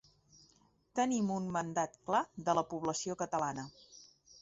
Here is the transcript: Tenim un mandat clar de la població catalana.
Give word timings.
Tenim 0.99 1.29
un 1.37 1.51
mandat 1.57 2.01
clar 2.09 2.25
de 2.51 2.59
la 2.61 2.67
població 2.75 3.21
catalana. 3.25 3.73